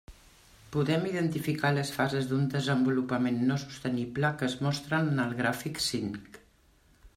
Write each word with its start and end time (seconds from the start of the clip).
Podem 0.75 1.03
identificar 1.09 1.69
les 1.75 1.91
fases 1.97 2.25
d'un 2.31 2.47
desenvolupament 2.55 3.39
no 3.51 3.59
sostenible 3.67 4.33
que 4.41 4.49
es 4.53 4.59
mostren 4.69 5.15
en 5.15 5.23
el 5.27 5.39
gràfic 5.43 5.85
cinc. 5.91 6.45